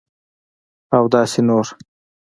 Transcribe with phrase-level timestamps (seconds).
[0.97, 1.65] اوداسي نور